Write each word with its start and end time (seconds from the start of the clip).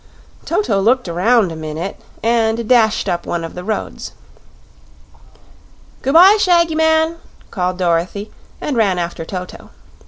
Toto 0.45 0.79
looked 0.81 1.07
around 1.07 1.51
a 1.51 1.55
minute 1.55 2.01
and 2.23 2.67
dashed 2.67 3.07
up 3.07 3.27
one 3.27 3.43
of 3.43 3.53
the 3.53 3.63
roads. 3.63 4.13
"Good 6.01 6.15
bye, 6.15 6.37
Shaggy 6.39 6.73
Man," 6.73 7.17
called 7.51 7.77
Dorothy, 7.77 8.31
and 8.59 8.75
ran 8.75 8.97
after 8.97 9.25
Toto. 9.25 9.69